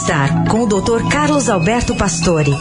Bem-Estar, 0.00 0.48
com 0.48 0.62
o 0.62 0.66
Dr. 0.66 1.08
Carlos 1.10 1.48
Alberto 1.50 1.94
Pastore. 1.94 2.52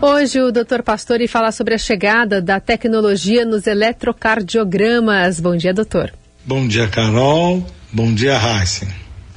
Hoje 0.00 0.40
o 0.40 0.50
Dr. 0.50 0.82
Pastore 0.84 1.28
fala 1.28 1.52
sobre 1.52 1.74
a 1.74 1.78
chegada 1.78 2.42
da 2.42 2.58
tecnologia 2.58 3.44
nos 3.44 3.68
eletrocardiogramas. 3.68 5.38
Bom 5.38 5.56
dia, 5.56 5.72
doutor. 5.72 6.12
Bom 6.44 6.66
dia, 6.66 6.88
Carol. 6.88 7.64
Bom 7.92 8.12
dia, 8.12 8.36
Heisen. 8.36 8.88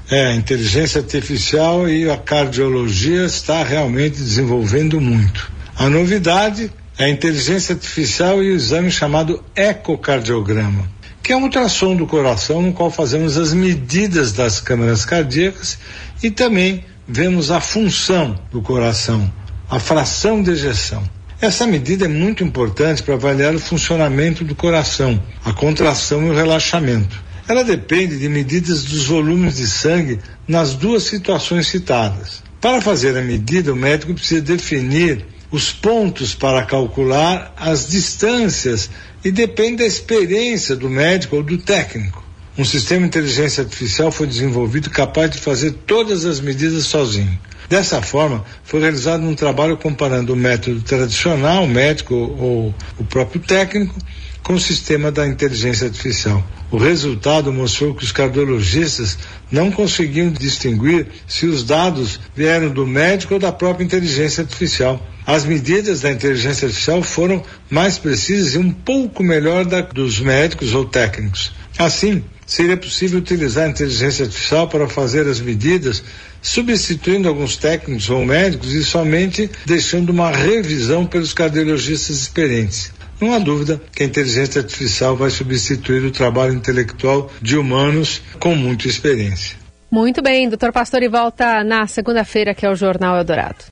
É, 0.10 0.28
a 0.28 0.36
inteligência 0.36 1.02
artificial 1.02 1.88
e 1.88 2.10
a 2.10 2.18
cardiologia 2.18 3.26
está 3.26 3.64
realmente 3.64 4.18
desenvolvendo 4.18 5.00
muito. 5.00 5.52
A 5.78 5.88
novidade 5.88 6.72
é 6.98 7.06
a 7.06 7.10
inteligência 7.10 7.76
artificial 7.76 8.44
e 8.44 8.52
o 8.52 8.56
exame 8.56 8.90
chamado 8.90 9.44
ecocardiograma, 9.56 10.90
que 11.30 11.34
é 11.34 11.38
um 11.38 11.44
ultrassom 11.44 11.96
do 11.96 12.08
coração 12.08 12.60
no 12.60 12.74
qual 12.74 12.90
fazemos 12.90 13.38
as 13.38 13.54
medidas 13.54 14.32
das 14.32 14.60
câmaras 14.60 15.06
cardíacas 15.06 15.78
e 16.24 16.32
também 16.32 16.84
vemos 17.08 17.52
a 17.52 17.62
função 17.62 18.36
do 18.52 18.64
coração, 18.64 19.32
a 19.70 19.80
fração 19.80 20.42
de 20.42 20.50
ejeção. 20.50 21.08
Essa 21.40 21.68
medida 21.68 22.06
é 22.06 22.08
muito 22.08 22.44
importante 22.44 23.04
para 23.04 23.14
avaliar 23.14 23.54
o 23.54 23.60
funcionamento 23.60 24.44
do 24.44 24.56
coração, 24.56 25.22
a 25.46 25.54
contração 25.54 26.26
e 26.26 26.32
o 26.32 26.34
relaxamento. 26.34 27.24
Ela 27.48 27.64
depende 27.64 28.18
de 28.18 28.28
medidas 28.28 28.84
dos 28.84 29.06
volumes 29.06 29.58
de 29.58 29.68
sangue 29.68 30.18
nas 30.48 30.74
duas 30.74 31.04
situações 31.04 31.68
citadas. 31.68 32.42
Para 32.60 32.82
fazer 32.82 33.16
a 33.16 33.22
medida, 33.22 33.72
o 33.72 33.76
médico 33.76 34.16
precisa 34.16 34.42
definir 34.42 35.24
os 35.52 35.72
pontos 35.72 36.34
para 36.36 36.64
calcular 36.64 37.54
as 37.58 37.88
distâncias 37.88 38.90
e 39.24 39.32
depende 39.32 39.78
da 39.78 39.86
experiência 39.86 40.76
do 40.76 40.90
médico 40.90 41.38
ou 41.38 41.44
do 41.44 41.58
técnico. 41.58 42.24
Um 42.58 42.66
sistema 42.66 43.02
de 43.02 43.08
inteligência 43.08 43.64
artificial 43.64 44.12
foi 44.12 44.28
desenvolvido 44.28 44.90
capaz 44.90 45.32
de 45.32 45.38
fazer 45.38 45.72
todas 45.86 46.26
as 46.26 46.40
medidas 46.40 46.84
sozinho. 46.86 47.40
Dessa 47.70 48.02
forma, 48.02 48.44
foi 48.64 48.82
realizado 48.82 49.24
um 49.24 49.36
trabalho 49.36 49.78
comparando 49.78 50.34
o 50.34 50.36
método 50.36 50.82
tradicional, 50.82 51.64
o 51.64 51.70
médico 51.70 52.16
ou 52.16 52.74
o 52.98 53.04
próprio 53.06 53.40
técnico, 53.40 53.96
com 54.44 54.54
o 54.54 54.60
sistema 54.60 55.12
da 55.12 55.28
inteligência 55.28 55.88
artificial. 55.88 56.44
O 56.72 56.78
resultado 56.78 57.54
mostrou 57.54 57.94
que 57.94 58.04
os 58.04 58.12
cardiologistas 58.12 59.18
não 59.52 59.72
conseguiam 59.72 60.32
distinguir 60.32 61.08
se 61.28 61.46
os 61.46 61.64
dados 61.64 62.20
vieram 62.36 62.70
do 62.70 62.86
médico 62.88 63.36
ou 63.36 63.40
da 63.40 63.52
própria 63.52 63.86
inteligência 63.86 64.42
artificial. 64.42 65.00
As 65.30 65.46
medidas 65.46 66.02
da 66.02 66.12
inteligência 66.12 66.66
artificial 66.66 67.04
foram 67.04 67.44
mais 67.70 68.00
precisas 68.00 68.56
e 68.56 68.58
um 68.58 68.72
pouco 68.72 69.22
melhor 69.22 69.64
da 69.64 69.82
dos 69.82 70.20
médicos 70.20 70.74
ou 70.74 70.86
técnicos. 70.86 71.54
Assim, 71.78 72.24
seria 72.48 72.76
possível 72.76 73.20
utilizar 73.20 73.68
a 73.68 73.70
inteligência 73.70 74.26
artificial 74.26 74.68
para 74.68 74.90
fazer 74.90 75.28
as 75.28 75.40
medidas, 75.40 76.04
substituindo 76.42 77.28
alguns 77.28 77.58
técnicos 77.58 78.10
ou 78.10 78.26
médicos 78.26 78.74
e 78.74 78.84
somente 78.84 79.52
deixando 79.68 80.10
uma 80.10 80.32
revisão 80.32 81.06
pelos 81.06 81.32
cardiologistas 81.32 82.16
experientes. 82.24 82.92
Não 83.22 83.32
há 83.32 83.38
dúvida 83.38 83.80
que 83.94 84.02
a 84.02 84.08
inteligência 84.08 84.62
artificial 84.62 85.16
vai 85.16 85.30
substituir 85.30 86.04
o 86.06 86.12
trabalho 86.12 86.56
intelectual 86.56 87.32
de 87.40 87.56
humanos 87.56 88.20
com 88.40 88.56
muita 88.56 88.88
experiência. 88.88 89.58
Muito 89.92 90.24
bem, 90.24 90.50
doutor 90.50 90.72
Pastor, 90.72 91.04
e 91.04 91.08
volta 91.08 91.64
na 91.64 91.86
segunda-feira, 91.86 92.56
que 92.56 92.66
é 92.66 92.70
o 92.72 92.76
Jornal 92.76 93.16
Eldorado. 93.16 93.64